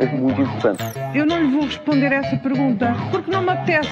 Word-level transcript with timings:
é 0.00 0.06
muito 0.06 0.40
importante. 0.40 0.82
Eu 1.14 1.26
não 1.26 1.42
lhe 1.42 1.52
vou 1.52 1.64
responder 1.66 2.10
essa 2.10 2.36
pergunta 2.38 2.94
porque 3.10 3.30
não 3.30 3.42
me 3.42 3.50
apetece. 3.50 3.90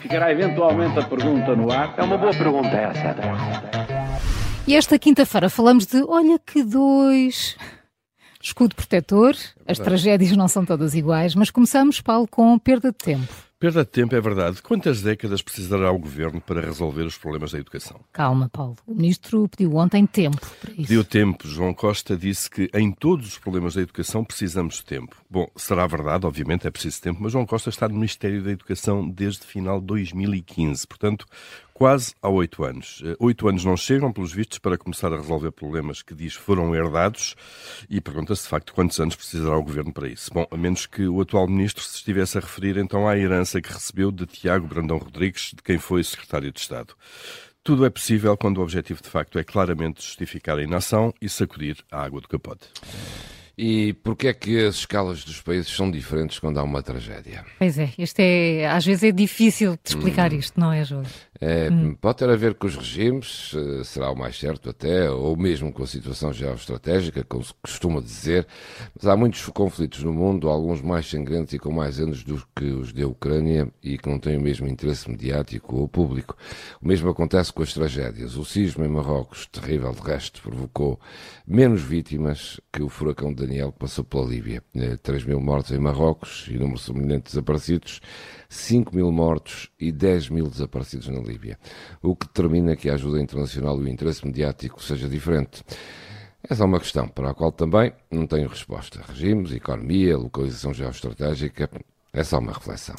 Ficará 0.00 0.30
eventualmente 0.30 0.98
a 0.98 1.02
pergunta 1.02 1.56
no 1.56 1.72
ar. 1.72 1.92
É 1.96 2.02
uma 2.02 2.16
boa 2.16 2.32
pergunta 2.32 2.68
essa. 2.68 3.16
E 4.66 4.76
esta 4.76 4.98
quinta-feira 4.98 5.50
falamos 5.50 5.86
de 5.86 6.02
olha 6.04 6.38
que 6.38 6.62
dois. 6.62 7.56
Escudo 8.40 8.76
protetor, 8.76 9.34
as 9.66 9.78
tragédias 9.78 10.36
não 10.36 10.46
são 10.46 10.64
todas 10.64 10.94
iguais, 10.94 11.34
mas 11.34 11.50
começamos, 11.50 12.00
Paulo, 12.00 12.28
com 12.30 12.58
perda 12.58 12.92
de 12.92 12.98
tempo. 12.98 13.32
Perda 13.64 13.82
de 13.82 13.90
tempo 13.90 14.14
é 14.14 14.20
verdade. 14.20 14.60
Quantas 14.60 15.00
décadas 15.00 15.40
precisará 15.40 15.90
o 15.90 15.98
governo 15.98 16.38
para 16.38 16.60
resolver 16.60 17.04
os 17.04 17.16
problemas 17.16 17.52
da 17.52 17.58
educação? 17.58 17.98
Calma, 18.12 18.46
Paulo. 18.46 18.76
O 18.86 18.94
ministro 18.94 19.48
pediu 19.48 19.74
ontem 19.76 20.04
tempo 20.04 20.36
para 20.60 20.70
isso. 20.72 20.82
Pediu 20.82 21.02
tempo. 21.02 21.48
João 21.48 21.72
Costa 21.72 22.14
disse 22.14 22.50
que 22.50 22.68
em 22.74 22.92
todos 22.92 23.26
os 23.26 23.38
problemas 23.38 23.72
da 23.72 23.80
educação 23.80 24.22
precisamos 24.22 24.74
de 24.74 24.84
tempo. 24.84 25.16
Bom, 25.30 25.48
será 25.56 25.86
verdade, 25.86 26.26
obviamente 26.26 26.66
é 26.66 26.70
preciso 26.70 27.00
tempo, 27.00 27.22
mas 27.22 27.32
João 27.32 27.46
Costa 27.46 27.70
está 27.70 27.88
no 27.88 27.94
Ministério 27.94 28.42
da 28.44 28.50
Educação 28.50 29.08
desde 29.08 29.46
final 29.46 29.80
de 29.80 29.86
2015, 29.86 30.86
portanto, 30.86 31.24
quase 31.74 32.14
há 32.22 32.28
oito 32.28 32.64
anos. 32.64 33.02
Eh, 33.04 33.16
oito 33.18 33.48
anos 33.48 33.64
não 33.64 33.76
chegam, 33.76 34.12
pelos 34.12 34.32
vistos, 34.32 34.58
para 34.58 34.78
começar 34.78 35.12
a 35.12 35.16
resolver 35.16 35.50
problemas 35.50 36.00
que 36.00 36.14
diz 36.14 36.34
foram 36.34 36.74
herdados 36.74 37.34
e 37.90 38.00
pergunta-se 38.00 38.44
de 38.44 38.48
facto 38.48 38.72
quantos 38.72 38.98
anos 39.00 39.16
precisará 39.16 39.58
o 39.58 39.62
governo 39.62 39.92
para 39.92 40.08
isso. 40.08 40.30
Bom, 40.32 40.46
a 40.50 40.56
menos 40.56 40.86
que 40.86 41.06
o 41.06 41.20
atual 41.20 41.48
ministro 41.48 41.82
se 41.82 41.96
estivesse 41.96 42.38
a 42.38 42.40
referir 42.40 42.78
então 42.78 43.08
à 43.08 43.18
herança 43.18 43.60
que 43.60 43.72
recebeu 43.72 44.12
de 44.12 44.24
Tiago 44.24 44.68
Brandão 44.68 44.98
Rodrigues, 44.98 45.50
de 45.54 45.62
quem 45.62 45.78
foi 45.78 46.04
secretário 46.04 46.52
de 46.52 46.60
Estado. 46.60 46.94
Tudo 47.64 47.84
é 47.84 47.90
possível 47.90 48.36
quando 48.36 48.58
o 48.58 48.62
objetivo 48.62 49.02
de 49.02 49.08
facto 49.08 49.38
é 49.38 49.42
claramente 49.42 50.02
justificar 50.02 50.58
a 50.58 50.62
inação 50.62 51.12
e 51.20 51.28
sacudir 51.28 51.78
a 51.90 52.02
água 52.04 52.20
do 52.20 52.28
capote. 52.28 52.68
E 53.56 53.92
porquê 53.92 54.28
é 54.28 54.32
que 54.32 54.64
as 54.66 54.76
escalas 54.76 55.24
dos 55.24 55.40
países 55.40 55.74
são 55.74 55.90
diferentes 55.90 56.38
quando 56.40 56.58
há 56.58 56.62
uma 56.62 56.82
tragédia? 56.82 57.44
Pois 57.58 57.78
é, 57.78 57.90
isto 57.96 58.18
é, 58.18 58.66
às 58.66 58.84
vezes 58.84 59.04
é 59.04 59.12
difícil 59.12 59.72
de 59.72 59.90
explicar 59.90 60.32
hum. 60.32 60.36
isto, 60.36 60.58
não 60.58 60.72
é, 60.72 60.84
Júlio? 60.84 61.06
É, 61.40 61.68
hum. 61.70 61.94
Pode 61.94 62.18
ter 62.18 62.30
a 62.30 62.36
ver 62.36 62.54
com 62.54 62.66
os 62.66 62.76
regimes, 62.76 63.52
eh, 63.54 63.84
será 63.84 64.10
o 64.10 64.16
mais 64.16 64.38
certo 64.38 64.70
até, 64.70 65.10
ou 65.10 65.36
mesmo 65.36 65.72
com 65.72 65.82
a 65.82 65.86
situação 65.86 66.32
geoestratégica, 66.32 67.24
como 67.24 67.44
se 67.44 67.52
costuma 67.62 68.00
dizer, 68.00 68.46
mas 68.94 69.06
há 69.06 69.16
muitos 69.16 69.44
conflitos 69.48 70.02
no 70.02 70.12
mundo, 70.12 70.48
alguns 70.48 70.80
mais 70.80 71.06
sangrentos 71.06 71.52
e 71.52 71.58
com 71.58 71.72
mais 71.72 72.00
anos 72.00 72.24
do 72.24 72.42
que 72.56 72.64
os 72.66 72.92
da 72.92 73.06
Ucrânia 73.06 73.68
e 73.82 73.98
que 73.98 74.08
não 74.08 74.18
têm 74.18 74.36
o 74.36 74.40
mesmo 74.40 74.66
interesse 74.66 75.10
mediático 75.10 75.76
ou 75.76 75.88
público. 75.88 76.36
O 76.80 76.88
mesmo 76.88 77.10
acontece 77.10 77.52
com 77.52 77.62
as 77.62 77.72
tragédias. 77.72 78.36
O 78.36 78.44
sismo 78.44 78.84
em 78.84 78.88
Marrocos, 78.88 79.46
terrível 79.46 79.92
de 79.92 80.00
resto, 80.00 80.40
provocou 80.40 80.98
menos 81.46 81.82
vítimas 81.82 82.60
que 82.72 82.82
o 82.82 82.88
furacão 82.88 83.32
Daniel 83.46 83.72
passou 83.72 84.04
pela 84.04 84.24
Líbia. 84.24 84.62
3 85.02 85.22
eh, 85.22 85.26
mil 85.26 85.40
mortos 85.40 85.72
em 85.72 85.78
Marrocos 85.78 86.46
e 86.50 86.58
número 86.58 86.78
semelhante 86.78 87.24
de 87.24 87.30
desaparecidos. 87.30 88.00
5 88.48 88.94
mil 88.94 89.10
mortos 89.10 89.70
e 89.78 89.92
10 89.92 90.30
mil 90.30 90.48
desaparecidos 90.48 91.08
na 91.08 91.20
Líbia, 91.20 91.58
o 92.02 92.14
que 92.14 92.26
determina 92.26 92.76
que 92.76 92.88
a 92.88 92.94
ajuda 92.94 93.20
internacional 93.20 93.80
e 93.80 93.84
o 93.84 93.88
interesse 93.88 94.24
mediático 94.24 94.82
seja 94.82 95.08
diferente. 95.08 95.62
Essa 96.48 96.62
é 96.62 96.66
uma 96.66 96.78
questão 96.78 97.08
para 97.08 97.30
a 97.30 97.34
qual 97.34 97.50
também 97.50 97.92
não 98.10 98.26
tenho 98.26 98.48
resposta. 98.48 99.00
Regimes, 99.08 99.52
economia, 99.52 100.16
localização 100.16 100.74
geoestratégica, 100.74 101.70
é 102.14 102.24
só 102.24 102.38
uma 102.38 102.52
reflexão. 102.52 102.94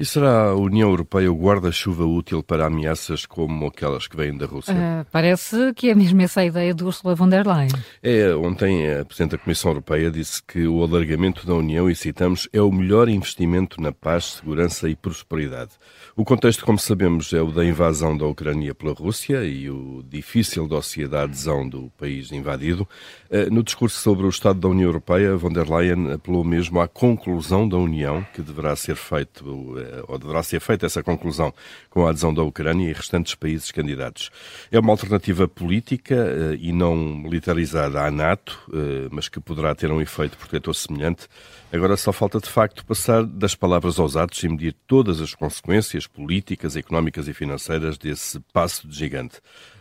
E 0.00 0.04
será 0.06 0.44
a 0.44 0.54
União 0.54 0.88
Europeia 0.88 1.30
o 1.30 1.36
guarda-chuva 1.36 2.06
útil 2.06 2.42
para 2.42 2.64
ameaças 2.64 3.26
como 3.26 3.66
aquelas 3.66 4.08
que 4.08 4.16
vêm 4.16 4.34
da 4.34 4.46
Rússia? 4.46 4.72
Uh, 4.72 5.06
parece 5.12 5.74
que 5.74 5.90
é 5.90 5.94
mesmo 5.94 6.22
essa 6.22 6.40
a 6.40 6.46
ideia 6.46 6.74
do 6.74 6.86
Ursula 6.86 7.14
von 7.14 7.28
der 7.28 7.46
Leyen. 7.46 7.68
É, 8.02 8.34
ontem 8.34 8.90
a 8.90 9.04
Presidente 9.04 9.32
da 9.32 9.38
Comissão 9.38 9.72
Europeia 9.72 10.10
disse 10.10 10.42
que 10.42 10.66
o 10.66 10.82
alargamento 10.82 11.46
da 11.46 11.52
União, 11.52 11.90
e 11.90 11.94
citamos, 11.94 12.48
é 12.50 12.62
o 12.62 12.72
melhor 12.72 13.10
investimento 13.10 13.78
na 13.78 13.92
paz, 13.92 14.38
segurança 14.38 14.88
e 14.88 14.96
prosperidade. 14.96 15.72
O 16.16 16.24
contexto, 16.24 16.64
como 16.64 16.78
sabemos, 16.78 17.30
é 17.34 17.42
o 17.42 17.52
da 17.52 17.62
invasão 17.62 18.16
da 18.16 18.24
Ucrânia 18.24 18.74
pela 18.74 18.94
Rússia 18.94 19.44
e 19.44 19.68
o 19.68 20.02
difícil 20.02 20.66
dossiê 20.66 21.06
da 21.06 21.24
adesão 21.24 21.68
do 21.68 21.90
país 21.98 22.32
invadido. 22.32 22.88
Uh, 23.30 23.52
no 23.52 23.62
discurso 23.62 23.98
sobre 23.98 24.24
o 24.24 24.30
Estado 24.30 24.60
da 24.60 24.68
União 24.68 24.88
Europeia, 24.88 25.36
von 25.36 25.52
der 25.52 25.68
Leyen 25.68 26.10
apelou 26.10 26.42
mesmo 26.42 26.80
à 26.80 26.88
conclusão 26.88 27.68
da 27.68 27.76
União, 27.76 28.26
que 28.32 28.40
deverá 28.50 28.76
ser 28.76 28.96
feito 28.96 29.44
uh, 29.44 30.04
ou 30.08 30.18
deverá 30.18 30.42
ser 30.42 30.60
feita 30.60 30.86
essa 30.86 31.02
conclusão 31.02 31.52
com 31.88 32.06
a 32.06 32.10
adesão 32.10 32.32
da 32.32 32.42
Ucrânia 32.42 32.88
e 32.88 32.92
restantes 32.92 33.34
países 33.34 33.70
candidatos. 33.70 34.30
É 34.70 34.78
uma 34.78 34.92
alternativa 34.92 35.48
política 35.48 36.14
eh, 36.14 36.58
e 36.60 36.72
não 36.72 36.94
militarizada 36.94 38.02
à 38.02 38.10
NATO, 38.10 38.58
eh, 38.72 39.08
mas 39.10 39.28
que 39.28 39.40
poderá 39.40 39.74
ter 39.74 39.90
um 39.90 40.00
efeito 40.00 40.36
protetor 40.36 40.74
semelhante. 40.74 41.26
Agora 41.72 41.96
só 41.96 42.12
falta 42.12 42.40
de 42.40 42.48
facto 42.48 42.84
passar 42.84 43.24
das 43.24 43.54
palavras 43.54 43.98
aos 43.98 44.16
atos 44.16 44.42
e 44.42 44.48
medir 44.48 44.74
todas 44.86 45.20
as 45.20 45.34
consequências 45.34 46.06
políticas, 46.06 46.76
económicas 46.76 47.28
e 47.28 47.32
financeiras 47.32 47.96
desse 47.96 48.40
passo 48.52 48.88
de 48.88 48.96
gigante. 48.96 49.40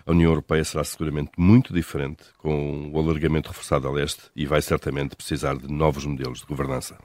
A 0.09 0.12
União 0.12 0.31
Europeia 0.31 0.64
será 0.64 0.84
seguramente 0.84 1.30
muito 1.38 1.72
diferente 1.72 2.24
com 2.40 2.90
o 2.92 2.97
alargamento 2.97 3.50
reforçado 3.50 3.88
a 3.88 3.92
leste 3.92 4.24
e 4.36 4.44
vai 4.47 4.59
certamente 4.59 5.16
precisar 5.16 5.56
de 5.56 5.72
novos 5.72 6.03
modelos 6.03 6.40
de 6.40 6.47
governança. 6.47 6.96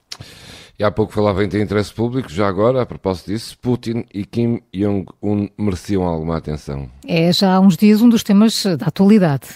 E 0.79 0.83
há 0.83 0.91
pouco 0.91 1.13
falava 1.13 1.45
em 1.45 1.49
ter 1.51 1.63
interesse 1.63 1.93
público, 1.93 2.31
já 2.31 2.49
agora, 2.49 2.81
a 2.81 2.87
propósito 2.87 3.27
disso, 3.27 3.59
Putin 3.61 4.07
e 4.13 4.25
Kim 4.25 4.63
Jong-un 4.75 5.51
mereciam 5.59 6.03
alguma 6.03 6.39
atenção. 6.39 6.91
É 7.07 7.31
já 7.31 7.55
há 7.55 7.61
uns 7.61 7.77
dias 7.77 8.01
um 8.01 8.09
dos 8.09 8.23
temas 8.23 8.65
da 8.79 8.87
atualidade. 8.87 9.49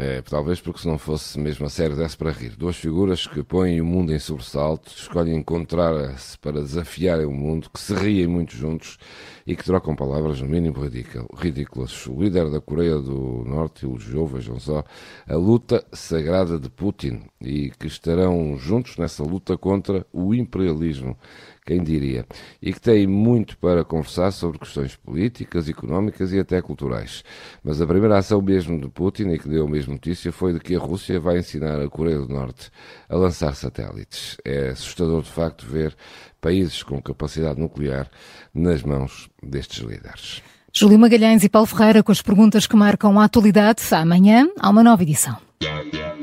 É, 0.00 0.22
talvez 0.22 0.60
porque 0.60 0.78
se 0.78 0.86
não 0.86 0.96
fosse 0.96 1.36
mesmo 1.40 1.66
a 1.66 1.68
série 1.68 1.96
desse 1.96 2.16
para 2.16 2.30
rir. 2.30 2.54
Duas 2.56 2.76
figuras 2.76 3.26
que 3.26 3.42
põem 3.42 3.80
o 3.80 3.84
mundo 3.84 4.14
em 4.14 4.18
sobressalto, 4.20 4.92
escolhem 4.96 5.34
encontrar-se 5.34 6.38
para 6.38 6.60
desafiarem 6.60 7.26
o 7.26 7.32
mundo, 7.32 7.68
que 7.68 7.80
se 7.80 7.92
riem 7.94 8.28
muito 8.28 8.54
juntos 8.54 8.96
e 9.44 9.56
que 9.56 9.64
trocam 9.64 9.96
palavras 9.96 10.40
no 10.40 10.48
mínimo 10.48 10.78
ridículas. 11.34 12.06
O 12.06 12.22
líder 12.22 12.48
da 12.48 12.60
Coreia 12.60 12.94
do 12.94 13.42
Norte 13.44 13.86
elogiou, 13.86 14.28
vejam 14.28 14.60
só, 14.60 14.84
a 15.26 15.34
luta 15.34 15.84
sagrada 15.92 16.60
de 16.60 16.70
Putin 16.70 17.22
e 17.40 17.70
que 17.70 17.88
estarão 17.88 18.56
juntos 18.56 18.98
nessa 18.98 19.24
luta 19.24 19.58
contra 19.58 20.06
o 20.12 20.32
imperialismo 20.32 21.18
quem 21.68 21.82
diria, 21.82 22.24
e 22.62 22.72
que 22.72 22.80
tem 22.80 23.06
muito 23.06 23.58
para 23.58 23.84
conversar 23.84 24.30
sobre 24.30 24.58
questões 24.58 24.96
políticas, 24.96 25.68
económicas 25.68 26.32
e 26.32 26.38
até 26.38 26.62
culturais. 26.62 27.22
Mas 27.62 27.82
a 27.82 27.86
primeira 27.86 28.16
ação 28.16 28.40
mesmo 28.40 28.80
de 28.80 28.88
Putin, 28.88 29.28
e 29.28 29.38
que 29.38 29.46
deu 29.46 29.66
a 29.66 29.68
mesma 29.68 29.92
notícia, 29.92 30.32
foi 30.32 30.54
de 30.54 30.60
que 30.60 30.74
a 30.74 30.78
Rússia 30.78 31.20
vai 31.20 31.40
ensinar 31.40 31.78
a 31.78 31.86
Coreia 31.86 32.18
do 32.18 32.28
Norte 32.28 32.70
a 33.06 33.16
lançar 33.16 33.54
satélites. 33.54 34.38
É 34.46 34.70
assustador, 34.70 35.22
de 35.22 35.30
facto, 35.30 35.66
ver 35.66 35.94
países 36.40 36.82
com 36.82 37.02
capacidade 37.02 37.60
nuclear 37.60 38.08
nas 38.54 38.82
mãos 38.82 39.28
destes 39.42 39.80
líderes. 39.84 40.42
Júlio 40.72 40.98
Magalhães 40.98 41.44
e 41.44 41.50
Paulo 41.50 41.66
Ferreira 41.66 42.02
com 42.02 42.12
as 42.12 42.22
perguntas 42.22 42.66
que 42.66 42.76
marcam 42.76 43.20
a 43.20 43.24
atualidade. 43.24 43.82
Amanhã 43.92 44.48
há 44.58 44.70
uma 44.70 44.82
nova 44.82 45.02
edição. 45.02 45.47